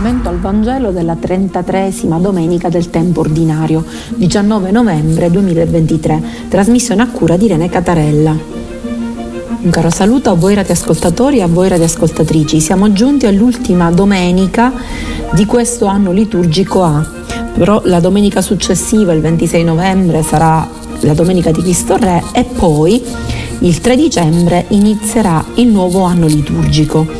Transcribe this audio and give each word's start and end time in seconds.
commento 0.00 0.28
al 0.28 0.38
Vangelo 0.38 0.92
della 0.92 1.16
33esima 1.20 2.20
domenica 2.20 2.68
del 2.68 2.88
tempo 2.88 3.18
ordinario, 3.18 3.84
19 4.14 4.70
novembre 4.70 5.28
2023, 5.28 6.22
trasmissione 6.48 7.02
a 7.02 7.08
cura 7.08 7.36
di 7.36 7.46
Irene 7.46 7.68
Catarella. 7.68 8.30
Un 9.60 9.70
caro 9.70 9.90
saluto 9.90 10.30
a 10.30 10.34
voi 10.34 10.54
radioascoltatori 10.54 11.38
e 11.38 11.42
a 11.42 11.48
voi 11.48 11.66
radioascoltatrici. 11.68 12.60
Siamo 12.60 12.92
giunti 12.92 13.26
all'ultima 13.26 13.90
domenica 13.90 14.72
di 15.32 15.44
questo 15.46 15.86
anno 15.86 16.12
liturgico 16.12 16.84
A. 16.84 17.04
Però 17.54 17.82
la 17.86 17.98
domenica 17.98 18.40
successiva, 18.40 19.12
il 19.12 19.20
26 19.20 19.64
novembre, 19.64 20.22
sarà 20.22 20.64
la 21.00 21.14
domenica 21.14 21.50
di 21.50 21.60
Cristo 21.60 21.96
Re 21.96 22.22
e 22.32 22.44
poi 22.44 23.02
il 23.60 23.80
3 23.80 23.96
dicembre 23.96 24.64
inizierà 24.68 25.44
il 25.54 25.66
nuovo 25.66 26.02
anno 26.02 26.28
liturgico. 26.28 27.17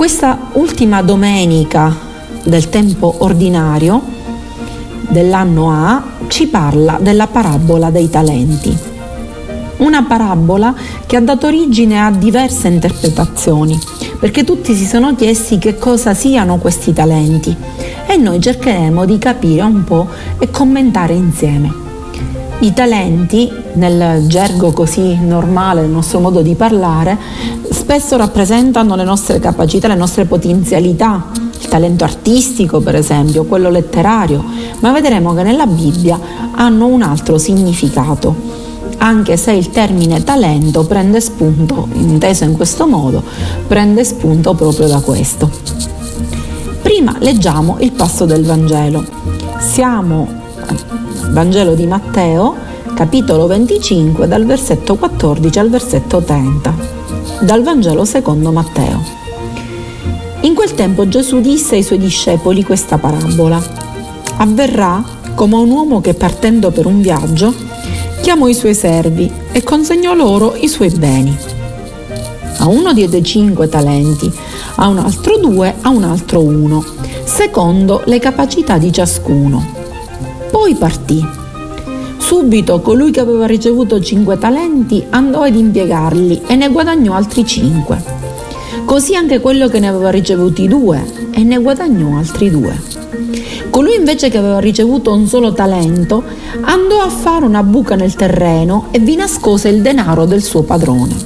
Questa 0.00 0.48
ultima 0.52 1.02
domenica 1.02 1.94
del 2.44 2.70
tempo 2.70 3.16
ordinario 3.18 4.00
dell'anno 5.10 5.70
A 5.70 6.02
ci 6.28 6.46
parla 6.46 6.96
della 6.98 7.26
parabola 7.26 7.90
dei 7.90 8.08
talenti. 8.08 8.74
Una 9.76 10.02
parabola 10.04 10.74
che 11.04 11.16
ha 11.16 11.20
dato 11.20 11.48
origine 11.48 12.02
a 12.02 12.10
diverse 12.10 12.68
interpretazioni, 12.68 13.78
perché 14.18 14.42
tutti 14.42 14.74
si 14.74 14.86
sono 14.86 15.14
chiesti 15.14 15.58
che 15.58 15.76
cosa 15.76 16.14
siano 16.14 16.56
questi 16.56 16.94
talenti 16.94 17.54
e 18.06 18.16
noi 18.16 18.40
cercheremo 18.40 19.04
di 19.04 19.18
capire 19.18 19.60
un 19.60 19.84
po' 19.84 20.08
e 20.38 20.50
commentare 20.50 21.12
insieme. 21.12 21.70
I 22.60 22.72
talenti, 22.72 23.52
nel 23.74 24.26
gergo 24.26 24.72
così 24.72 25.16
normale, 25.16 25.82
nel 25.82 25.90
nostro 25.90 26.20
modo 26.20 26.42
di 26.42 26.54
parlare, 26.54 27.16
spesso 27.70 28.16
rappresentano 28.16 28.94
le 28.96 29.04
nostre 29.04 29.38
capacità, 29.38 29.88
le 29.88 29.94
nostre 29.94 30.24
potenzialità, 30.24 31.26
il 31.60 31.68
talento 31.68 32.04
artistico 32.04 32.80
per 32.80 32.96
esempio, 32.96 33.44
quello 33.44 33.70
letterario, 33.70 34.42
ma 34.80 34.92
vedremo 34.92 35.34
che 35.34 35.42
nella 35.42 35.66
Bibbia 35.66 36.18
hanno 36.52 36.86
un 36.86 37.02
altro 37.02 37.38
significato, 37.38 38.34
anche 38.98 39.36
se 39.36 39.52
il 39.52 39.70
termine 39.70 40.22
talento 40.24 40.84
prende 40.84 41.20
spunto, 41.20 41.88
inteso 41.92 42.44
in 42.44 42.54
questo 42.54 42.86
modo, 42.86 43.22
prende 43.66 44.04
spunto 44.04 44.54
proprio 44.54 44.86
da 44.86 45.00
questo. 45.00 45.50
Prima 46.82 47.14
leggiamo 47.18 47.76
il 47.80 47.92
passo 47.92 48.24
del 48.24 48.44
Vangelo. 48.44 49.04
Siamo 49.58 50.26
Vangelo 51.30 51.74
di 51.74 51.86
Matteo, 51.86 52.68
capitolo 52.94 53.46
25, 53.46 54.26
dal 54.26 54.44
versetto 54.44 54.96
14 54.96 55.58
al 55.58 55.70
versetto 55.70 56.20
30. 56.20 56.74
Dal 57.40 57.62
Vangelo 57.62 58.04
secondo 58.04 58.52
Matteo. 58.52 59.02
In 60.42 60.54
quel 60.54 60.74
tempo 60.74 61.08
Gesù 61.08 61.40
disse 61.40 61.76
ai 61.76 61.82
suoi 61.82 61.98
discepoli 61.98 62.64
questa 62.64 62.98
parabola. 62.98 63.62
Avverrà 64.36 65.02
come 65.34 65.56
un 65.56 65.70
uomo 65.70 66.00
che 66.00 66.14
partendo 66.14 66.70
per 66.70 66.86
un 66.86 67.00
viaggio 67.00 67.54
chiamò 68.20 68.46
i 68.46 68.54
suoi 68.54 68.74
servi 68.74 69.30
e 69.52 69.62
consegnò 69.62 70.14
loro 70.14 70.54
i 70.56 70.68
suoi 70.68 70.90
beni. 70.90 71.36
A 72.58 72.68
uno 72.68 72.92
diede 72.92 73.22
cinque 73.22 73.68
talenti, 73.68 74.30
a 74.76 74.88
un 74.88 74.98
altro 74.98 75.38
due, 75.38 75.74
a 75.80 75.88
un 75.88 76.04
altro 76.04 76.40
uno, 76.40 76.84
secondo 77.24 78.02
le 78.04 78.18
capacità 78.18 78.76
di 78.76 78.92
ciascuno 78.92 79.78
poi 80.50 80.74
partì. 80.74 81.39
Subito 82.30 82.80
colui 82.80 83.10
che 83.10 83.18
aveva 83.18 83.44
ricevuto 83.44 84.00
cinque 84.00 84.38
talenti 84.38 85.04
andò 85.10 85.42
ad 85.42 85.56
impiegarli 85.56 86.42
e 86.46 86.54
ne 86.54 86.68
guadagnò 86.68 87.14
altri 87.14 87.44
cinque. 87.44 88.00
Così 88.84 89.16
anche 89.16 89.40
quello 89.40 89.66
che 89.66 89.80
ne 89.80 89.88
aveva 89.88 90.10
ricevuti 90.10 90.68
due 90.68 91.04
e 91.32 91.42
ne 91.42 91.58
guadagnò 91.58 92.16
altri 92.16 92.48
due. 92.48 92.80
Colui 93.68 93.96
invece 93.96 94.28
che 94.28 94.38
aveva 94.38 94.60
ricevuto 94.60 95.12
un 95.12 95.26
solo 95.26 95.52
talento 95.52 96.22
andò 96.60 97.00
a 97.00 97.08
fare 97.08 97.44
una 97.44 97.64
buca 97.64 97.96
nel 97.96 98.14
terreno 98.14 98.86
e 98.92 99.00
vi 99.00 99.16
nascose 99.16 99.68
il 99.68 99.82
denaro 99.82 100.24
del 100.24 100.44
suo 100.44 100.62
padrone. 100.62 101.16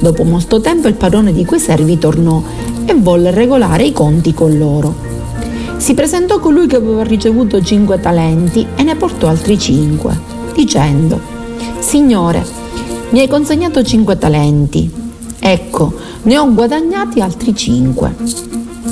Dopo 0.00 0.22
molto 0.24 0.60
tempo 0.60 0.86
il 0.86 0.94
padrone 0.94 1.32
di 1.32 1.46
quei 1.46 1.60
servi 1.60 1.96
tornò 1.96 2.42
e 2.84 2.94
volle 2.94 3.30
regolare 3.30 3.84
i 3.84 3.92
conti 3.92 4.34
con 4.34 4.58
loro. 4.58 5.13
Si 5.84 5.92
presentò 5.92 6.38
colui 6.40 6.66
che 6.66 6.76
aveva 6.76 7.02
ricevuto 7.02 7.62
cinque 7.62 8.00
talenti 8.00 8.66
e 8.74 8.82
ne 8.84 8.96
portò 8.96 9.28
altri 9.28 9.58
cinque, 9.58 10.18
dicendo, 10.54 11.20
Signore, 11.78 12.42
mi 13.10 13.18
hai 13.18 13.28
consegnato 13.28 13.82
cinque 13.82 14.16
talenti, 14.16 14.90
ecco, 15.38 15.92
ne 16.22 16.38
ho 16.38 16.50
guadagnati 16.54 17.20
altri 17.20 17.54
cinque. 17.54 18.16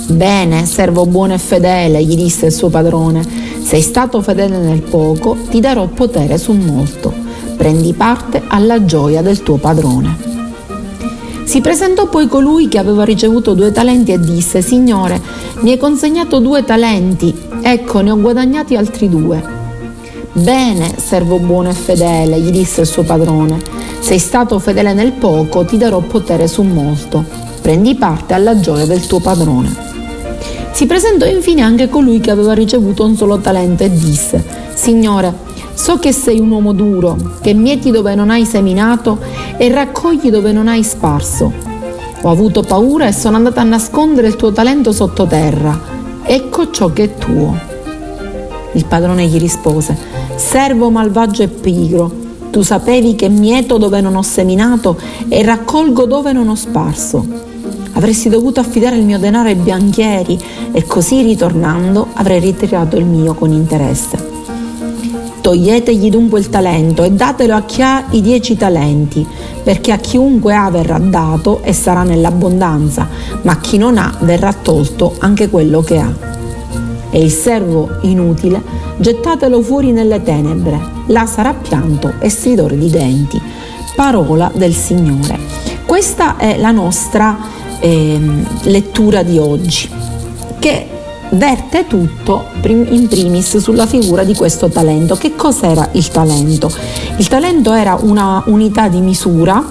Bene, 0.09 0.67
servo 0.67 1.07
buono 1.07 1.33
e 1.33 1.39
fedele, 1.39 2.05
gli 2.05 2.15
disse 2.15 2.45
il 2.45 2.53
suo 2.53 2.69
padrone, 2.69 3.27
sei 3.63 3.81
stato 3.81 4.21
fedele 4.21 4.59
nel 4.59 4.83
poco, 4.83 5.39
ti 5.49 5.61
darò 5.61 5.87
potere 5.87 6.37
su 6.37 6.53
molto. 6.53 7.11
Prendi 7.57 7.95
parte 7.95 8.43
alla 8.47 8.85
gioia 8.85 9.23
del 9.23 9.43
tuo 9.43 9.57
padrone. 9.57 10.32
Si 11.45 11.61
presentò 11.61 12.09
poi 12.09 12.29
colui 12.29 12.69
che 12.69 12.79
aveva 12.79 13.05
ricevuto 13.05 13.55
due 13.55 13.73
talenti 13.73 14.13
e 14.13 14.19
disse, 14.19 14.63
Signore, 14.63 15.21
mi 15.61 15.73
hai 15.73 15.79
consegnato 15.79 16.39
due 16.39 16.65
talenti, 16.65 17.35
ecco 17.61 18.01
ne 18.01 18.11
ho 18.11 18.21
guadagnati 18.21 18.75
altri 18.75 19.09
due. 19.09 19.43
Bene, 20.33 20.95
servo 20.99 21.39
buono 21.39 21.69
e 21.69 21.75
fedele, 21.75 22.41
gli 22.41 22.51
disse 22.51 22.81
il 22.81 22.87
suo 22.87 23.03
padrone, 23.03 23.61
sei 23.99 24.19
stato 24.19 24.59
fedele 24.59 24.95
nel 24.95 25.13
poco, 25.13 25.65
ti 25.65 25.77
darò 25.77 26.01
potere 26.01 26.49
su 26.49 26.63
molto. 26.63 27.25
Prendi 27.61 27.95
parte 27.95 28.35
alla 28.35 28.59
gioia 28.59 28.87
del 28.87 29.07
tuo 29.07 29.21
padrone. 29.21 29.91
Si 30.73 30.87
presentò 30.87 31.27
infine 31.27 31.61
anche 31.61 31.89
colui 31.89 32.19
che 32.19 32.31
aveva 32.31 32.55
ricevuto 32.55 33.05
un 33.05 33.15
solo 33.15 33.39
talento 33.39 33.83
e 33.83 33.91
disse, 33.91 34.43
Signore, 34.75 35.33
So 35.75 35.99
che 35.99 36.13
sei 36.13 36.39
un 36.39 36.51
uomo 36.51 36.73
duro, 36.73 37.17
che 37.41 37.55
mieti 37.55 37.91
dove 37.91 38.15
non 38.15 38.31
hai 38.31 38.45
seminato 38.45 39.19
e 39.57 39.69
raccogli 39.73 40.31
dove 40.31 40.53
non 40.53 40.69
hai 40.69 40.83
sparso. 40.83 41.53
Ho 42.23 42.31
avuto 42.31 42.63
paura 42.63 43.09
e 43.09 43.13
sono 43.13 43.37
andata 43.37 43.63
a 43.63 43.65
nascondere 43.65 44.29
il 44.29 44.37
tuo 44.37 44.53
talento 44.53 44.93
sottoterra. 44.93 45.81
Ecco 46.23 46.71
ciò 46.71 46.93
che 46.93 47.03
è 47.05 47.15
tuo. 47.17 47.59
Il 48.75 48.85
padrone 48.87 49.27
gli 49.27 49.39
rispose, 49.39 49.97
servo 50.37 50.89
malvagio 50.91 51.43
e 51.43 51.49
pigro, 51.49 52.11
tu 52.51 52.63
sapevi 52.63 53.17
che 53.17 53.29
mieto 53.29 53.77
dove 53.77 54.01
non 54.01 54.15
ho 54.15 54.23
seminato 54.23 54.99
e 55.29 55.43
raccolgo 55.43 56.05
dove 56.05 56.33
non 56.33 56.49
ho 56.49 56.55
sparso. 56.55 57.27
Avresti 57.95 58.29
dovuto 58.29 58.61
affidare 58.61 58.97
il 58.97 59.05
mio 59.05 59.19
denaro 59.19 59.49
ai 59.49 59.55
bianchieri 59.55 60.39
e 60.71 60.85
così 60.85 61.23
ritornando 61.23 62.09
avrei 62.13 62.41
ritirato 62.41 62.97
il 62.97 63.05
mio 63.05 63.35
con 63.35 63.53
interesse. 63.53 64.32
Toglietegli 65.43 66.09
dunque 66.09 66.39
il 66.39 66.49
talento 66.49 67.03
e 67.03 67.11
datelo 67.11 67.57
a 67.57 67.63
chi 67.63 67.83
ha 67.83 68.05
i 68.11 68.21
dieci 68.21 68.57
talenti, 68.57 69.27
perché 69.65 69.91
a 69.91 69.97
chiunque 69.97 70.55
ha 70.55 70.71
verrà 70.71 70.99
dato 70.99 71.63
e 71.65 71.73
sarà 71.73 72.05
nell'abbondanza, 72.05 73.09
ma 73.43 73.53
a 73.53 73.59
chi 73.59 73.77
non 73.77 73.99
ha 73.99 74.17
verrà 74.21 74.53
tolto 74.53 75.17
anche 75.19 75.51
quello 75.51 75.81
che 75.81 75.99
ha. 75.99 76.15
E 77.11 77.21
il 77.21 77.33
servo 77.33 77.91
inutile 78.03 78.63
gettatelo 78.99 79.61
fuori 79.63 79.91
nelle 79.91 80.23
tenebre, 80.23 80.81
là 81.07 81.27
sarà 81.27 81.53
pianto 81.55 82.13
e 82.21 82.29
stridore 82.29 82.79
di 82.79 82.89
denti. 82.89 83.43
Parola 83.97 84.49
del 84.55 84.73
Signore. 84.73 85.39
Questa 85.85 86.37
è 86.37 86.57
la 86.57 86.71
nostra 86.71 87.37
eh, 87.81 88.21
lettura 88.63 89.25
di 89.25 89.39
oggi, 89.39 89.91
che 90.61 90.87
verte 91.33 91.87
tutto 91.87 92.47
in 92.65 93.07
primis 93.09 93.57
sulla 93.59 93.87
figura 93.87 94.25
di 94.25 94.35
questo 94.35 94.69
talento. 94.69 95.17
Che 95.17 95.35
cos'era 95.35 95.89
il 95.93 96.09
talento? 96.09 96.71
Il 97.17 97.29
talento 97.29 97.73
era 97.73 97.99
una 98.01 98.43
unità 98.47 98.89
di 98.89 99.01
misura 99.01 99.65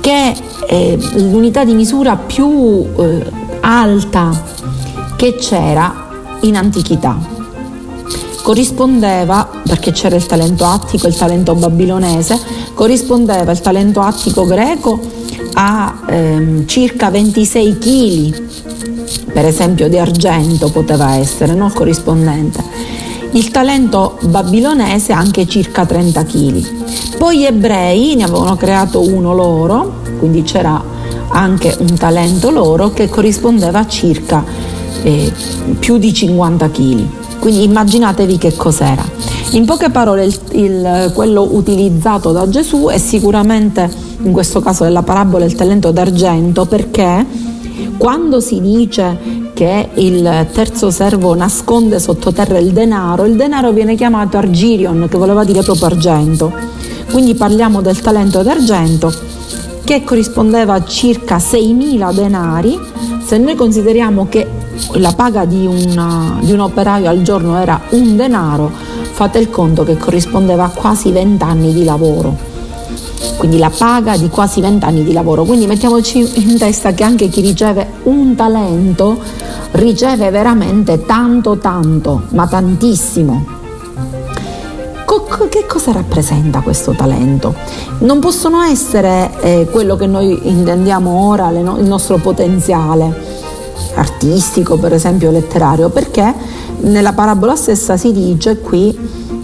che 0.00 0.34
è 0.66 0.96
l'unità 1.14 1.64
di 1.64 1.72
misura 1.72 2.16
più 2.16 2.86
eh, 2.96 3.30
alta 3.60 4.30
che 5.16 5.34
c'era 5.34 6.06
in 6.40 6.56
antichità. 6.56 7.36
Corrispondeva, 8.42 9.48
perché 9.64 9.92
c'era 9.92 10.16
il 10.16 10.24
talento 10.24 10.64
attico 10.64 11.06
il 11.06 11.16
talento 11.16 11.54
babilonese, 11.54 12.38
corrispondeva 12.72 13.50
il 13.50 13.60
talento 13.60 14.00
attico 14.00 14.46
greco 14.46 14.98
a 15.54 16.00
ehm, 16.08 16.66
circa 16.66 17.10
26 17.10 17.78
kg 17.78 18.67
per 19.32 19.44
esempio 19.44 19.88
di 19.88 19.98
argento 19.98 20.70
poteva 20.70 21.16
essere, 21.16 21.54
no? 21.54 21.70
corrispondente. 21.72 22.62
Il 23.32 23.50
talento 23.50 24.18
babilonese 24.22 25.12
anche 25.12 25.46
circa 25.46 25.84
30 25.84 26.24
kg. 26.24 27.16
Poi 27.18 27.38
gli 27.38 27.44
ebrei 27.44 28.14
ne 28.14 28.24
avevano 28.24 28.56
creato 28.56 29.00
uno 29.00 29.34
loro, 29.34 30.00
quindi 30.18 30.42
c'era 30.42 30.82
anche 31.28 31.76
un 31.78 31.94
talento 31.94 32.50
loro 32.50 32.90
che 32.90 33.08
corrispondeva 33.08 33.80
a 33.80 33.86
circa 33.86 34.42
eh, 35.02 35.32
più 35.78 35.98
di 35.98 36.12
50 36.12 36.70
kg. 36.70 37.06
Quindi 37.38 37.64
immaginatevi 37.64 38.38
che 38.38 38.56
cos'era. 38.56 39.04
In 39.50 39.64
poche 39.64 39.90
parole 39.90 40.24
il, 40.24 40.38
il, 40.52 41.12
quello 41.14 41.46
utilizzato 41.50 42.32
da 42.32 42.48
Gesù 42.48 42.86
è 42.86 42.98
sicuramente 42.98 43.88
in 44.22 44.32
questo 44.32 44.60
caso 44.60 44.84
della 44.84 45.02
parabola 45.02 45.44
il 45.44 45.54
talento 45.54 45.90
d'argento 45.90 46.66
perché 46.66 47.24
Quando 47.96 48.40
si 48.40 48.60
dice 48.60 49.50
che 49.54 49.88
il 49.94 50.46
terzo 50.52 50.90
servo 50.90 51.34
nasconde 51.34 51.98
sottoterra 51.98 52.58
il 52.58 52.72
denaro, 52.72 53.24
il 53.24 53.36
denaro 53.36 53.72
viene 53.72 53.94
chiamato 53.94 54.36
argirion, 54.36 55.08
che 55.10 55.18
voleva 55.18 55.44
dire 55.44 55.62
proprio 55.62 55.86
argento. 55.86 56.52
Quindi 57.10 57.34
parliamo 57.34 57.80
del 57.80 58.00
talento 58.00 58.42
d'argento 58.42 59.12
che 59.84 60.04
corrispondeva 60.04 60.74
a 60.74 60.84
circa 60.84 61.38
6.000 61.38 62.12
denari. 62.14 62.78
Se 63.24 63.38
noi 63.38 63.54
consideriamo 63.54 64.26
che 64.28 64.46
la 64.92 65.12
paga 65.12 65.44
di, 65.44 65.66
una, 65.66 66.38
di 66.40 66.52
un 66.52 66.60
operaio 66.60 67.08
al 67.08 67.22
giorno 67.22 67.58
era 67.58 67.80
un 67.90 68.16
denaro, 68.16 68.70
fate 69.12 69.38
il 69.38 69.50
conto 69.50 69.84
che 69.84 69.96
corrispondeva 69.96 70.64
a 70.64 70.70
quasi 70.70 71.10
20 71.10 71.42
anni 71.42 71.72
di 71.72 71.84
lavoro 71.84 72.57
quindi 73.36 73.58
la 73.58 73.70
paga 73.70 74.16
di 74.16 74.28
quasi 74.28 74.60
20 74.60 74.84
anni 74.84 75.04
di 75.04 75.12
lavoro. 75.12 75.44
Quindi 75.44 75.66
mettiamoci 75.66 76.18
in 76.42 76.58
testa 76.58 76.92
che 76.92 77.04
anche 77.04 77.28
chi 77.28 77.40
riceve 77.40 77.86
un 78.04 78.34
talento 78.34 79.18
riceve 79.72 80.30
veramente 80.30 81.04
tanto 81.04 81.58
tanto, 81.58 82.22
ma 82.30 82.46
tantissimo. 82.46 83.56
che 85.48 85.66
cosa 85.66 85.92
rappresenta 85.92 86.60
questo 86.60 86.92
talento? 86.92 87.54
Non 88.00 88.20
possono 88.20 88.62
essere 88.62 89.30
eh, 89.40 89.68
quello 89.70 89.96
che 89.96 90.06
noi 90.06 90.38
intendiamo 90.48 91.26
ora, 91.26 91.48
il 91.50 91.84
nostro 91.84 92.18
potenziale 92.18 93.36
artistico, 93.94 94.76
per 94.76 94.92
esempio 94.92 95.30
letterario, 95.30 95.88
perché 95.88 96.32
nella 96.80 97.12
parabola 97.12 97.56
stessa 97.56 97.96
si 97.96 98.12
dice 98.12 98.58
qui 98.58 98.96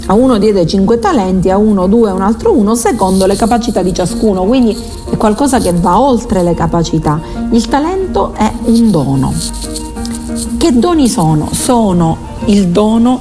a 0.07 0.15
uno 0.15 0.39
diede 0.39 0.67
cinque 0.67 0.99
talenti, 0.99 1.51
a 1.51 1.57
uno 1.57 1.87
due, 1.87 2.11
a 2.11 2.13
un 2.13 2.21
altro 2.21 2.53
uno, 2.53 2.75
secondo 2.75 3.27
le 3.27 3.37
capacità 3.37 3.83
di 3.83 3.95
ciascuno, 3.95 4.45
quindi 4.45 4.77
è 5.11 5.17
qualcosa 5.17 5.59
che 5.59 5.73
va 5.73 6.01
oltre 6.01 6.43
le 6.43 6.55
capacità. 6.55 7.21
Il 7.51 7.67
talento 7.69 8.35
è 8.35 8.51
un 8.65 8.91
dono. 8.91 9.33
Che 10.59 10.79
doni 10.79 11.09
sono? 11.09 11.49
Sono 11.53 12.17
il 12.47 12.69
dono 12.69 13.21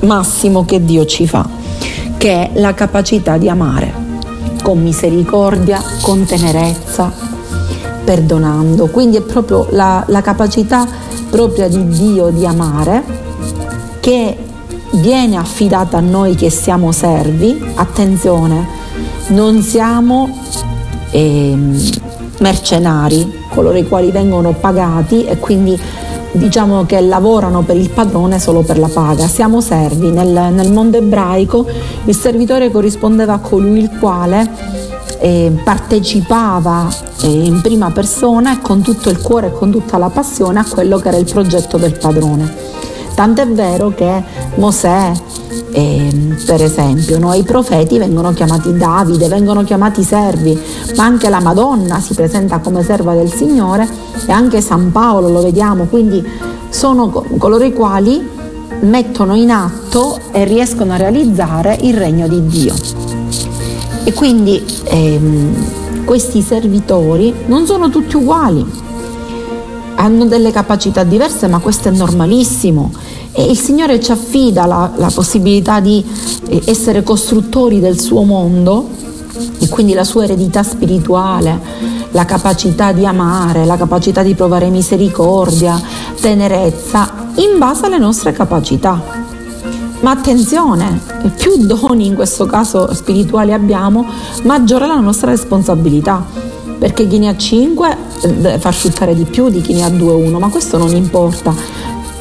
massimo 0.00 0.64
che 0.64 0.84
Dio 0.84 1.04
ci 1.06 1.26
fa, 1.26 1.46
che 2.16 2.30
è 2.30 2.60
la 2.60 2.74
capacità 2.74 3.36
di 3.36 3.48
amare 3.48 4.06
con 4.62 4.82
misericordia, 4.82 5.80
con 6.02 6.24
tenerezza, 6.24 7.12
perdonando. 8.04 8.88
Quindi 8.88 9.16
è 9.16 9.22
proprio 9.22 9.66
la, 9.70 10.04
la 10.08 10.20
capacità 10.20 10.86
propria 11.30 11.68
di 11.68 11.86
Dio 11.88 12.28
di 12.30 12.44
amare 12.44 13.04
che 14.00 14.36
viene 14.92 15.36
affidata 15.36 15.98
a 15.98 16.00
noi 16.00 16.34
che 16.34 16.50
siamo 16.50 16.92
servi, 16.92 17.72
attenzione, 17.74 18.66
non 19.28 19.62
siamo 19.62 20.44
eh, 21.10 21.56
mercenari, 22.38 23.46
coloro 23.50 23.76
i 23.76 23.86
quali 23.86 24.10
vengono 24.10 24.52
pagati 24.52 25.24
e 25.24 25.38
quindi 25.38 25.78
diciamo 26.32 26.84
che 26.84 27.00
lavorano 27.00 27.62
per 27.62 27.76
il 27.76 27.90
padrone 27.90 28.38
solo 28.38 28.62
per 28.62 28.78
la 28.78 28.88
paga, 28.88 29.26
siamo 29.26 29.60
servi. 29.60 30.10
Nel, 30.10 30.52
nel 30.52 30.70
mondo 30.72 30.96
ebraico 30.96 31.66
il 32.04 32.14
servitore 32.14 32.70
corrispondeva 32.70 33.34
a 33.34 33.38
colui 33.38 33.80
il 33.80 33.90
quale 33.98 34.48
eh, 35.20 35.52
partecipava 35.64 36.88
eh, 37.22 37.26
in 37.28 37.60
prima 37.60 37.90
persona 37.90 38.54
e 38.54 38.60
con 38.60 38.82
tutto 38.82 39.10
il 39.10 39.20
cuore 39.20 39.48
e 39.48 39.52
con 39.52 39.70
tutta 39.70 39.98
la 39.98 40.10
passione 40.10 40.60
a 40.60 40.64
quello 40.64 40.98
che 40.98 41.08
era 41.08 41.16
il 41.16 41.30
progetto 41.30 41.76
del 41.76 41.98
padrone. 41.98 42.67
Tant'è 43.18 43.48
vero 43.48 43.92
che 43.96 44.22
Mosè, 44.58 45.10
eh, 45.72 46.36
per 46.46 46.62
esempio, 46.62 47.18
no? 47.18 47.34
i 47.34 47.42
profeti 47.42 47.98
vengono 47.98 48.32
chiamati 48.32 48.76
Davide, 48.76 49.26
vengono 49.26 49.64
chiamati 49.64 50.04
servi, 50.04 50.56
ma 50.94 51.02
anche 51.02 51.28
la 51.28 51.40
Madonna 51.40 51.98
si 51.98 52.14
presenta 52.14 52.60
come 52.60 52.84
serva 52.84 53.14
del 53.14 53.32
Signore 53.32 53.88
e 54.24 54.30
anche 54.30 54.60
San 54.60 54.92
Paolo 54.92 55.30
lo 55.30 55.42
vediamo, 55.42 55.86
quindi 55.86 56.24
sono 56.68 57.08
coloro 57.08 57.64
i 57.64 57.72
quali 57.72 58.24
mettono 58.82 59.34
in 59.34 59.50
atto 59.50 60.20
e 60.30 60.44
riescono 60.44 60.92
a 60.92 60.96
realizzare 60.96 61.76
il 61.80 61.96
regno 61.96 62.28
di 62.28 62.46
Dio. 62.46 62.74
E 64.04 64.12
quindi 64.12 64.64
ehm, 64.84 66.04
questi 66.04 66.40
servitori 66.40 67.34
non 67.46 67.66
sono 67.66 67.90
tutti 67.90 68.14
uguali, 68.14 68.64
hanno 69.96 70.26
delle 70.26 70.52
capacità 70.52 71.02
diverse, 71.02 71.48
ma 71.48 71.58
questo 71.58 71.88
è 71.88 71.90
normalissimo. 71.90 72.92
E 73.38 73.44
il 73.44 73.56
Signore 73.56 74.00
ci 74.00 74.10
affida 74.10 74.66
la, 74.66 74.90
la 74.96 75.12
possibilità 75.14 75.78
di 75.78 76.04
eh, 76.48 76.60
essere 76.64 77.04
costruttori 77.04 77.78
del 77.78 78.00
suo 78.00 78.24
mondo 78.24 78.88
e 79.60 79.68
quindi 79.68 79.92
la 79.92 80.02
sua 80.02 80.24
eredità 80.24 80.64
spirituale, 80.64 81.60
la 82.10 82.24
capacità 82.24 82.90
di 82.90 83.06
amare, 83.06 83.64
la 83.64 83.76
capacità 83.76 84.24
di 84.24 84.34
provare 84.34 84.70
misericordia, 84.70 85.80
tenerezza, 86.20 87.28
in 87.36 87.58
base 87.58 87.86
alle 87.86 87.98
nostre 87.98 88.32
capacità. 88.32 89.00
Ma 90.00 90.10
attenzione, 90.10 91.00
più 91.36 91.64
doni 91.64 92.06
in 92.06 92.16
questo 92.16 92.44
caso 92.44 92.92
spirituali 92.92 93.52
abbiamo, 93.52 94.04
maggiore 94.42 94.86
è 94.86 94.88
la 94.88 94.98
nostra 94.98 95.30
responsabilità 95.30 96.48
perché 96.78 97.06
chi 97.06 97.18
ne 97.18 97.28
ha 97.28 97.36
5 97.36 97.96
eh, 98.22 98.28
deve 98.34 98.58
far 98.58 98.74
sfruttare 98.74 99.14
di 99.14 99.24
più 99.24 99.48
di 99.48 99.60
chi 99.60 99.74
ne 99.74 99.84
ha 99.84 99.90
2 99.90 100.12
o 100.12 100.16
1, 100.16 100.38
ma 100.38 100.48
questo 100.48 100.78
non 100.78 100.94
importa. 100.94 101.52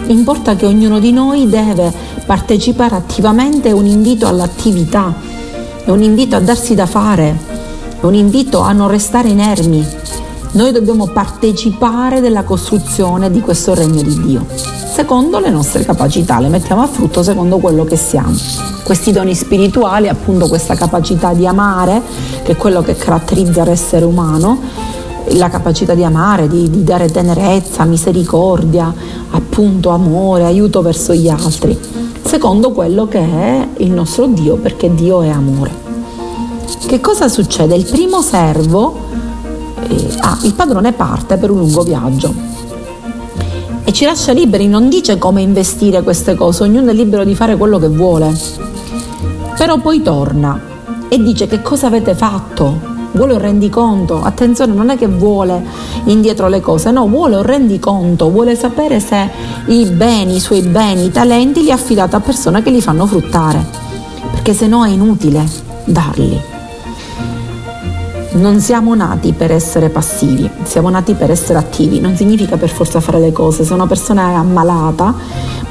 Importa 0.07 0.55
che 0.55 0.65
ognuno 0.65 0.99
di 0.99 1.11
noi 1.11 1.49
deve 1.49 1.91
partecipare 2.25 2.95
attivamente, 2.95 3.69
è 3.69 3.71
un 3.71 3.85
invito 3.85 4.25
all'attività, 4.25 5.13
è 5.83 5.89
un 5.89 6.01
invito 6.01 6.35
a 6.35 6.39
darsi 6.39 6.75
da 6.75 6.85
fare, 6.85 7.37
è 7.99 8.05
un 8.05 8.13
invito 8.13 8.61
a 8.61 8.71
non 8.71 8.87
restare 8.87 9.29
inermi. 9.29 9.85
Noi 10.51 10.71
dobbiamo 10.71 11.07
partecipare 11.07 12.21
della 12.21 12.43
costruzione 12.43 13.29
di 13.29 13.41
questo 13.41 13.73
regno 13.73 14.01
di 14.01 14.21
Dio, 14.21 14.45
secondo 14.93 15.39
le 15.39 15.49
nostre 15.49 15.83
capacità, 15.83 16.39
le 16.39 16.47
mettiamo 16.47 16.81
a 16.81 16.87
frutto 16.87 17.21
secondo 17.21 17.57
quello 17.57 17.83
che 17.83 17.97
siamo 17.97 18.35
questi 18.87 19.11
doni 19.11 19.35
spirituali, 19.35 20.07
appunto 20.07 20.47
questa 20.47 20.73
capacità 20.75 21.33
di 21.33 21.45
amare, 21.45 22.01
che 22.43 22.53
è 22.53 22.55
quello 22.55 22.81
che 22.81 22.95
caratterizza 22.95 23.65
l'essere 23.65 24.05
umano, 24.05 24.61
la 25.31 25.49
capacità 25.49 25.93
di 25.93 26.05
amare, 26.05 26.47
di, 26.47 26.69
di 26.69 26.85
dare 26.85 27.09
tenerezza, 27.09 27.83
misericordia, 27.83 28.93
appunto 29.31 29.89
amore, 29.89 30.45
aiuto 30.45 30.81
verso 30.81 31.13
gli 31.13 31.29
altri, 31.29 31.77
secondo 32.23 32.71
quello 32.71 33.07
che 33.07 33.19
è 33.19 33.67
il 33.77 33.91
nostro 33.91 34.27
Dio, 34.27 34.55
perché 34.55 34.93
Dio 34.93 35.21
è 35.21 35.29
amore. 35.29 35.85
Che 36.85 37.01
cosa 37.01 37.27
succede? 37.27 37.75
Il 37.75 37.85
primo 37.85 38.21
servo, 38.21 38.95
eh, 39.87 40.15
ah, 40.19 40.37
il 40.43 40.53
padrone 40.53 40.93
parte 40.93 41.37
per 41.37 41.51
un 41.51 41.59
lungo 41.59 41.83
viaggio 41.83 42.33
e 43.87 43.93
ci 43.93 44.03
lascia 44.03 44.33
liberi, 44.33 44.67
non 44.67 44.89
dice 44.89 45.17
come 45.17 45.41
investire 45.41 46.03
queste 46.03 46.35
cose, 46.35 46.63
ognuno 46.63 46.91
è 46.91 46.93
libero 46.93 47.23
di 47.23 47.35
fare 47.35 47.55
quello 47.55 47.79
che 47.79 47.87
vuole. 47.87 48.37
Però 49.57 49.77
poi 49.79 50.01
torna 50.01 50.59
e 51.07 51.17
dice 51.17 51.47
che 51.47 51.61
cosa 51.61 51.87
avete 51.87 52.13
fatto? 52.13 52.96
Vuole 53.11 53.33
un 53.33 53.39
rendiconto, 53.39 54.21
attenzione, 54.21 54.73
non 54.73 54.89
è 54.89 54.97
che 54.97 55.07
vuole 55.07 55.63
indietro 56.05 56.47
le 56.47 56.59
cose, 56.59 56.91
no, 56.91 57.07
vuole 57.07 57.37
un 57.37 57.43
rendiconto, 57.43 58.29
vuole 58.29 58.55
sapere 58.55 58.99
se 58.99 59.29
i 59.67 59.85
beni, 59.85 60.35
i 60.35 60.39
suoi 60.39 60.61
beni, 60.61 61.05
i 61.05 61.11
talenti 61.11 61.63
li 61.63 61.71
ha 61.71 61.75
affidati 61.75 62.15
a 62.15 62.19
persone 62.19 62.61
che 62.61 62.69
li 62.69 62.81
fanno 62.81 63.05
fruttare, 63.07 63.65
perché 64.31 64.53
se 64.53 64.67
no 64.67 64.85
è 64.85 64.89
inutile 64.89 65.43
darli. 65.85 66.39
Non 68.33 68.59
siamo 68.59 68.93
nati 68.93 69.31
per 69.33 69.51
essere 69.51 69.89
passivi, 69.89 70.47
siamo 70.63 70.89
nati 70.89 71.13
per 71.13 71.31
essere 71.31 71.57
attivi, 71.57 71.99
non 71.99 72.15
significa 72.15 72.55
per 72.55 72.69
forza 72.69 72.99
fare 72.99 73.19
le 73.19 73.31
cose, 73.31 73.63
se 73.63 73.73
una 73.73 73.87
persona 73.87 74.29
è 74.29 74.33
ammalata 74.33 75.15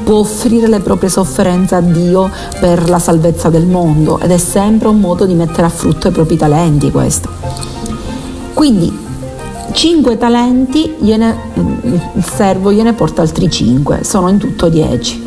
può 0.07 0.19
offrire 0.19 0.69
le 0.69 0.79
proprie 0.79 1.11
sofferenze 1.11 1.75
a 1.75 1.81
Dio 1.81 2.31
per 2.61 2.89
la 2.89 3.01
salvezza 3.01 3.49
del 3.49 3.67
mondo 3.67 4.21
ed 4.21 4.31
è 4.31 4.39
sempre 4.39 4.87
un 4.87 5.01
modo 5.01 5.27
di 5.27 5.35
mettere 5.35 5.67
a 5.67 5.69
frutto 5.69 6.07
i 6.07 6.13
propri 6.13 6.37
talenti 6.37 6.93
questo. 6.93 7.29
Quindi 8.55 8.97
cinque 9.73 10.17
talenti, 10.17 10.95
gliene, 11.01 11.37
il 11.55 12.25
servo 12.25 12.71
gliene 12.71 12.93
porta 12.93 13.23
altri 13.23 13.51
cinque, 13.51 14.05
sono 14.05 14.29
in 14.29 14.39
tutto 14.39 14.69
dieci. 14.69 15.21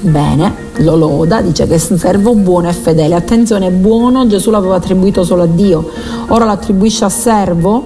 Bene, 0.00 0.54
lo 0.76 0.96
loda, 0.96 1.42
dice 1.42 1.66
che 1.66 1.74
è 1.74 1.80
un 1.90 1.98
servo 1.98 2.34
buono 2.34 2.70
e 2.70 2.72
fedele. 2.72 3.14
Attenzione, 3.14 3.70
buono 3.70 4.26
Gesù 4.26 4.48
l'aveva 4.48 4.76
attribuito 4.76 5.22
solo 5.22 5.42
a 5.42 5.46
Dio, 5.46 5.86
ora 6.28 6.46
lo 6.46 6.52
attribuisce 6.52 7.04
a 7.04 7.10
servo 7.10 7.84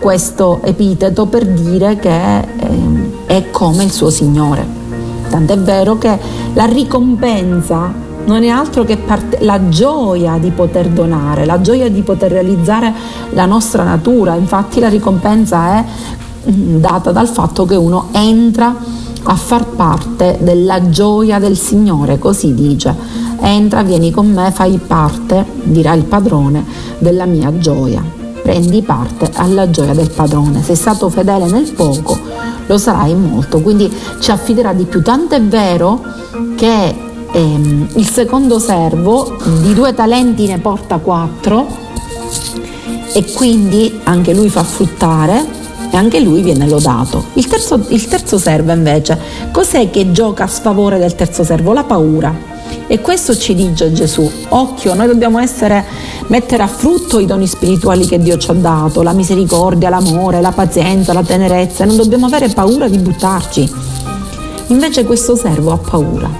questo 0.00 0.58
epiteto 0.64 1.26
per 1.26 1.46
dire 1.46 1.94
che 1.94 2.40
ehm, 2.40 3.12
è 3.26 3.50
come 3.52 3.84
il 3.84 3.92
suo 3.92 4.10
Signore. 4.10 4.77
Tant'è 5.28 5.58
vero 5.58 5.98
che 5.98 6.18
la 6.54 6.64
ricompensa 6.64 8.06
non 8.24 8.42
è 8.42 8.48
altro 8.48 8.84
che 8.84 8.98
parte, 8.98 9.38
la 9.40 9.68
gioia 9.68 10.36
di 10.38 10.50
poter 10.50 10.88
donare, 10.88 11.46
la 11.46 11.60
gioia 11.60 11.88
di 11.88 12.02
poter 12.02 12.30
realizzare 12.30 12.92
la 13.30 13.46
nostra 13.46 13.84
natura. 13.84 14.34
Infatti 14.34 14.80
la 14.80 14.88
ricompensa 14.88 15.78
è 15.78 15.84
mm, 16.50 16.76
data 16.76 17.10
dal 17.10 17.28
fatto 17.28 17.64
che 17.64 17.74
uno 17.74 18.08
entra 18.12 18.74
a 19.30 19.34
far 19.34 19.66
parte 19.66 20.38
della 20.40 20.88
gioia 20.90 21.38
del 21.38 21.56
Signore, 21.56 22.18
così 22.18 22.54
dice. 22.54 22.94
Entra, 23.40 23.82
vieni 23.82 24.10
con 24.10 24.30
me, 24.30 24.50
fai 24.50 24.78
parte, 24.84 25.44
dirà 25.62 25.94
il 25.94 26.04
padrone, 26.04 26.64
della 26.98 27.24
mia 27.24 27.56
gioia. 27.58 28.17
Prendi 28.48 28.80
parte 28.80 29.30
alla 29.34 29.68
gioia 29.68 29.92
del 29.92 30.08
padrone. 30.08 30.62
Sei 30.62 30.74
stato 30.74 31.10
fedele 31.10 31.44
nel 31.50 31.70
poco, 31.72 32.18
lo 32.64 32.78
sarai 32.78 33.14
molto, 33.14 33.60
quindi 33.60 33.94
ci 34.20 34.30
affiderà 34.30 34.72
di 34.72 34.84
più. 34.84 35.02
Tanto 35.02 35.34
è 35.34 35.42
vero 35.42 36.00
che 36.56 36.94
ehm, 37.30 37.88
il 37.96 38.08
secondo 38.08 38.58
servo 38.58 39.36
di 39.60 39.74
due 39.74 39.92
talenti 39.92 40.46
ne 40.46 40.58
porta 40.60 40.96
quattro 40.96 41.66
e 43.12 43.22
quindi 43.34 44.00
anche 44.04 44.32
lui 44.32 44.48
fa 44.48 44.62
fruttare 44.62 45.44
e 45.90 45.96
anche 45.98 46.18
lui 46.18 46.40
viene 46.40 46.66
lodato. 46.66 47.24
Il 47.34 47.46
terzo, 47.48 47.84
il 47.88 48.08
terzo 48.08 48.38
servo 48.38 48.72
invece, 48.72 49.18
cos'è 49.52 49.90
che 49.90 50.10
gioca 50.10 50.44
a 50.44 50.48
sfavore 50.48 50.98
del 50.98 51.14
terzo 51.14 51.44
servo? 51.44 51.74
La 51.74 51.84
paura. 51.84 52.56
E 52.86 53.00
questo 53.00 53.36
ci 53.36 53.54
dice 53.54 53.92
Gesù, 53.92 54.30
occhio, 54.48 54.94
noi 54.94 55.06
dobbiamo 55.06 55.38
essere, 55.38 55.84
mettere 56.28 56.62
a 56.62 56.66
frutto 56.66 57.18
i 57.18 57.26
doni 57.26 57.46
spirituali 57.46 58.06
che 58.06 58.18
Dio 58.18 58.38
ci 58.38 58.50
ha 58.50 58.54
dato, 58.54 59.02
la 59.02 59.12
misericordia, 59.12 59.90
l'amore, 59.90 60.40
la 60.40 60.52
pazienza, 60.52 61.12
la 61.12 61.22
tenerezza, 61.22 61.84
non 61.84 61.96
dobbiamo 61.96 62.26
avere 62.26 62.48
paura 62.48 62.88
di 62.88 62.98
buttarci. 62.98 63.70
Invece 64.68 65.04
questo 65.04 65.36
servo 65.36 65.72
ha 65.72 65.78
paura, 65.78 66.30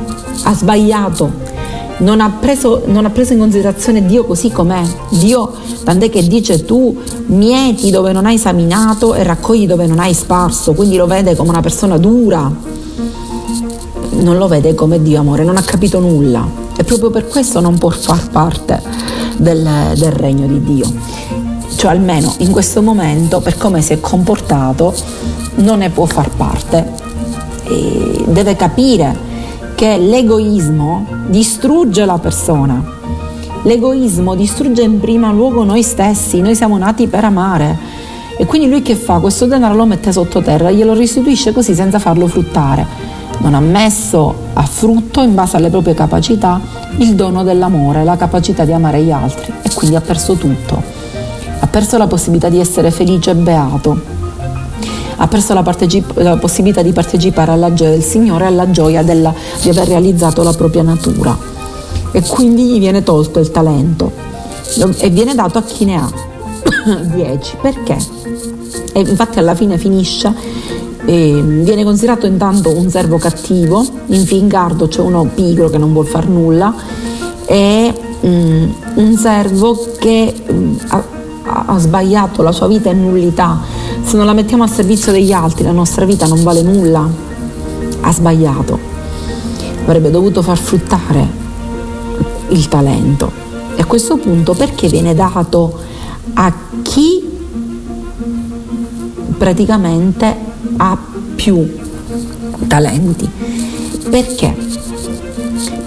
ha 0.44 0.54
sbagliato, 0.54 1.30
non 1.99 2.20
ha, 2.20 2.30
preso, 2.38 2.82
non 2.87 3.04
ha 3.04 3.11
preso 3.11 3.32
in 3.32 3.40
considerazione 3.40 4.06
Dio 4.06 4.25
così 4.25 4.50
com'è. 4.50 4.82
Dio, 5.11 5.52
tant'è 5.85 6.08
che 6.11 6.26
dice 6.26 6.64
tu 6.64 6.97
mieti 7.26 7.90
dove 7.90 8.12
non 8.12 8.26
hai 8.26 8.35
esaminato 8.35 9.14
e 9.14 9.23
raccogli 9.23 9.66
dove 9.66 9.87
non 9.87 9.99
hai 9.99 10.14
sparso, 10.14 10.73
quindi 10.75 10.97
lo 10.97 11.06
vede 11.06 11.35
come 11.35 11.50
una 11.50 11.61
persona 11.61 11.99
dura, 11.99 12.50
non 14.18 14.37
lo 14.37 14.48
vede 14.48 14.75
come 14.75 15.00
Dio 15.00 15.20
amore, 15.20 15.44
non 15.44 15.56
ha 15.56 15.62
capito 15.62 16.00
nulla 16.00 16.46
e 16.76 16.84
proprio 16.84 17.10
per 17.10 17.26
questo 17.26 17.60
non 17.60 17.78
può 17.78 17.90
far 17.90 18.28
parte 18.30 18.80
del, 19.37 19.92
del 19.96 20.12
regno 20.12 20.46
di 20.46 20.62
Dio. 20.62 20.92
Cioè 21.76 21.90
almeno 21.92 22.34
in 22.38 22.50
questo 22.50 22.82
momento, 22.82 23.40
per 23.40 23.56
come 23.56 23.80
si 23.82 23.92
è 23.92 24.00
comportato, 24.00 24.92
non 25.56 25.78
ne 25.78 25.90
può 25.90 26.06
far 26.06 26.30
parte. 26.30 26.92
E 27.64 28.25
deve 28.26 28.56
capire 28.56 29.26
che 29.75 29.96
l'egoismo 29.96 31.06
distrugge 31.28 32.04
la 32.04 32.18
persona. 32.18 32.96
L'egoismo 33.62 34.34
distrugge 34.34 34.82
in 34.82 34.98
primo 34.98 35.32
luogo 35.32 35.62
noi 35.62 35.82
stessi, 35.82 36.40
noi 36.40 36.56
siamo 36.56 36.78
nati 36.78 37.06
per 37.06 37.25
amare. 37.25 37.76
E 38.37 38.46
quindi 38.46 38.68
lui 38.68 38.82
che 38.82 38.94
fa? 38.94 39.18
Questo 39.18 39.46
denaro 39.46 39.75
lo 39.75 39.84
mette 39.84 40.10
sottoterra, 40.10 40.70
glielo 40.70 40.94
restituisce 40.94 41.52
così 41.52 41.75
senza 41.75 41.98
farlo 41.98 42.26
fruttare 42.26 43.17
non 43.38 43.54
ha 43.54 43.61
messo 43.61 44.35
a 44.52 44.64
frutto 44.64 45.23
in 45.23 45.35
base 45.35 45.57
alle 45.57 45.71
proprie 45.71 45.95
capacità 45.95 46.61
il 46.99 47.14
dono 47.14 47.45
dell'amore, 47.45 48.04
la 48.04 48.16
capacità 48.16 48.64
di 48.64 48.73
amare 48.73 49.02
gli 49.02 49.11
altri 49.11 49.52
e 49.62 49.71
quindi 49.75 49.97
ha 49.97 50.00
perso 50.00 50.35
tutto. 50.35 50.83
Ha 51.61 51.66
perso 51.66 51.99
la 51.99 52.07
possibilità 52.07 52.49
di 52.49 52.59
essere 52.59 52.90
felice 52.90 53.30
e 53.30 53.35
beato. 53.35 54.16
Ha 55.16 55.26
perso 55.26 55.54
la, 55.54 55.62
partecip- 55.62 56.16
la 56.18 56.37
possibilità 56.37 56.83
di 56.83 56.92
partecipare 56.92 57.52
alla 57.52 57.73
gioia 57.75 57.90
del 57.90 58.02
Signore 58.02 58.45
e 58.45 58.49
alla 58.49 58.71
gioia 58.71 59.02
della, 59.02 59.33
di 59.61 59.68
aver 59.68 59.88
realizzato 59.88 60.42
la 60.42 60.52
propria 60.52 60.83
natura. 60.83 61.37
E 62.11 62.23
quindi 62.23 62.64
gli 62.64 62.78
viene 62.78 63.02
tolto 63.02 63.38
il 63.38 63.50
talento 63.50 64.11
e 64.99 65.11
viene 65.11 65.35
dato 65.35 65.59
a 65.59 65.62
chi 65.62 65.85
ne 65.85 65.97
ha 65.97 66.11
10. 67.02 67.57
Perché? 67.61 67.97
E 68.92 69.00
infatti 69.00 69.38
alla 69.38 69.54
fine 69.54 69.78
finisce 69.78 70.33
e 71.08 71.42
viene 71.42 71.84
considerato 71.84 72.26
intanto 72.26 72.76
un 72.76 72.90
servo 72.90 73.16
cattivo, 73.16 73.82
in 74.08 74.26
Fingardo 74.26 74.88
c'è 74.88 75.00
uno 75.00 75.26
pigro 75.34 75.70
che 75.70 75.78
non 75.78 75.94
vuol 75.94 76.04
far 76.04 76.28
nulla 76.28 76.74
e 77.46 77.94
um, 78.20 78.74
un 78.96 79.16
servo 79.16 79.94
che 79.98 80.34
um, 80.48 80.78
ha, 80.88 81.04
ha, 81.68 81.78
sbagliato 81.78 82.42
la 82.42 82.52
sua 82.52 82.66
vita 82.66 82.90
in 82.90 83.00
nullità. 83.00 83.58
Se 84.02 84.18
non 84.18 84.26
la 84.26 84.34
mettiamo 84.34 84.64
a 84.64 84.66
servizio 84.66 85.10
degli 85.10 85.32
altri 85.32 85.64
la 85.64 85.72
nostra 85.72 86.04
vita 86.04 86.26
non 86.26 86.42
vale 86.42 86.60
nulla. 86.60 87.08
Ha 88.02 88.12
sbagliato. 88.12 88.78
Avrebbe 89.84 90.10
dovuto 90.10 90.42
far 90.42 90.58
fruttare 90.58 91.26
il 92.48 92.68
talento. 92.68 93.32
E 93.76 93.80
a 93.80 93.86
questo 93.86 94.18
punto 94.18 94.52
perché 94.52 94.88
viene 94.88 95.14
dato 95.14 95.74
a 96.34 96.52
chi 96.82 97.26
praticamente 99.38 100.47
ha 100.78 100.97
più 101.35 101.87
talenti. 102.66 103.28
Perché? 104.08 104.56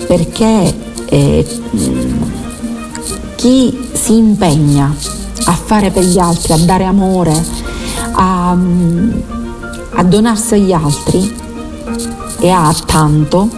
Perché 0.07 0.73
eh, 1.05 1.61
chi 3.35 3.89
si 3.93 4.17
impegna 4.17 4.93
a 5.45 5.53
fare 5.53 5.91
per 5.91 6.03
gli 6.03 6.19
altri, 6.19 6.53
a 6.53 6.57
dare 6.57 6.83
amore, 6.83 7.33
a, 8.13 8.51
a 8.51 10.03
donarsi 10.03 10.53
agli 10.53 10.71
altri 10.71 11.35
e 12.39 12.49
ha 12.49 12.73
tanto 12.85 13.49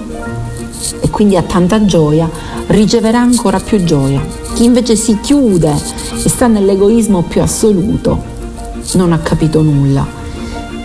e 1.00 1.10
quindi 1.10 1.36
ha 1.36 1.44
tanta 1.44 1.84
gioia, 1.86 2.30
riceverà 2.68 3.20
ancora 3.20 3.60
più 3.60 3.84
gioia. 3.84 4.26
Chi 4.54 4.66
invece 4.66 4.96
si 4.96 5.20
chiude 5.20 5.72
e 5.72 6.30
sta 6.30 6.48
nell'egoismo 6.48 7.24
più 7.24 7.42
assoluto 7.42 8.32
non 8.94 9.12
ha 9.12 9.18
capito 9.18 9.62
nulla 9.62 10.22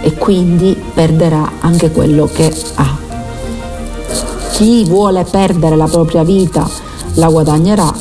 e 0.00 0.14
quindi 0.14 0.76
perderà 0.94 1.52
anche 1.60 1.90
quello 1.90 2.28
che 2.32 2.52
ha. 2.74 2.96
Chi 4.52 4.84
vuole 4.84 5.24
perdere 5.24 5.76
la 5.76 5.86
propria 5.86 6.24
vita 6.24 6.68
la 7.14 7.28
guadagnerà, 7.28 7.92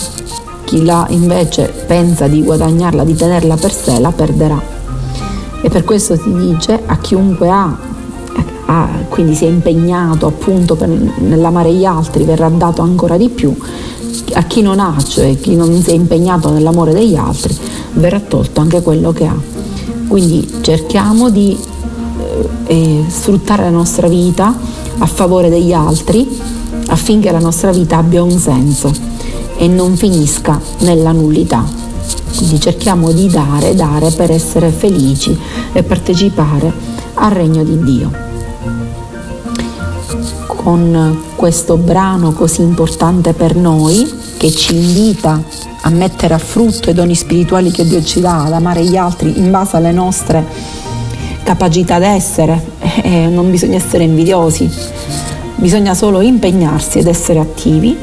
chi 0.64 0.84
la 0.84 1.06
invece 1.10 1.74
pensa 1.86 2.28
di 2.28 2.44
guadagnarla, 2.44 3.04
di 3.04 3.16
tenerla 3.16 3.56
per 3.56 3.72
sé, 3.72 4.00
la 4.00 4.12
perderà. 4.12 4.62
E 5.62 5.70
per 5.70 5.84
questo 5.84 6.16
si 6.16 6.34
dice 6.34 6.80
a 6.86 6.98
chiunque 6.98 7.50
ha, 7.50 7.78
ha 8.66 8.90
quindi 9.10 9.34
si 9.34 9.46
è 9.46 9.48
impegnato 9.48 10.28
appunto 10.28 10.76
per, 10.76 10.90
nell'amare 10.90 11.74
gli 11.74 11.86
altri, 11.86 12.24
verrà 12.24 12.50
dato 12.50 12.82
ancora 12.82 13.18
di 13.18 13.30
più. 13.30 13.56
A 14.34 14.44
chi 14.44 14.62
non 14.62 14.80
ha, 14.80 14.96
cioè 14.98 15.40
chi 15.40 15.56
non 15.56 15.82
si 15.82 15.92
è 15.92 15.94
impegnato 15.94 16.52
nell'amore 16.52 16.94
degli 16.94 17.16
altri, 17.16 17.56
verrà 17.94 18.20
tolto 18.20 18.62
anche 18.62 18.82
quello 18.82 19.12
che 19.12 19.26
ha. 19.26 19.36
Quindi 20.08 20.48
cerchiamo 20.62 21.30
di 21.30 21.58
eh, 22.66 23.04
sfruttare 23.08 23.64
la 23.64 23.70
nostra 23.70 24.08
vita 24.08 24.56
a 24.98 25.06
favore 25.06 25.50
degli 25.50 25.74
altri 25.74 26.28
affinché 26.88 27.32
la 27.32 27.40
nostra 27.40 27.72
vita 27.72 27.98
abbia 27.98 28.24
un 28.24 28.38
senso 28.38 28.92
e 29.58 29.68
non 29.68 29.96
finisca 29.96 30.60
nella 30.80 31.12
nullità. 31.12 31.66
Quindi 32.36 32.60
cerchiamo 32.60 33.12
di 33.12 33.28
dare, 33.28 33.74
dare 33.74 34.12
per 34.12 34.32
essere 34.32 34.70
felici 34.70 35.38
e 35.74 35.84
partecipare 35.84 36.72
al 37.16 37.32
regno 37.32 37.64
di 37.64 37.84
Dio. 37.84 38.26
Con 40.46 41.22
questo 41.36 41.78
brano 41.78 42.34
così 42.34 42.62
importante 42.62 43.34
per 43.34 43.56
noi, 43.56 44.08
che 44.38 44.52
ci 44.52 44.76
invita 44.76 45.42
a 45.82 45.90
mettere 45.90 46.34
a 46.34 46.38
frutto 46.38 46.90
i 46.90 46.94
doni 46.94 47.16
spirituali 47.16 47.72
che 47.72 47.86
Dio 47.86 48.04
ci 48.04 48.20
dà, 48.20 48.44
ad 48.44 48.54
amare 48.54 48.84
gli 48.84 48.98
altri 48.98 49.40
in 49.40 49.50
base 49.50 49.78
alle 49.78 49.92
nostre 49.92 50.46
capacità 51.48 51.98
d'essere, 51.98 52.62
eh, 53.04 53.28
non 53.28 53.50
bisogna 53.50 53.78
essere 53.78 54.04
invidiosi, 54.04 54.70
bisogna 55.56 55.94
solo 55.94 56.20
impegnarsi 56.20 57.00
ed 57.00 57.08
essere 57.08 57.40
attivi. 57.40 57.96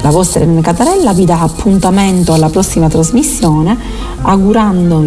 La 0.00 0.08
vostra 0.08 0.40
Irene 0.40 0.62
Catarella 0.62 1.12
vi 1.12 1.26
dà 1.26 1.42
appuntamento 1.42 2.32
alla 2.32 2.48
prossima 2.48 2.88
trasmissione 2.88 3.76
augurandovi 4.22 5.06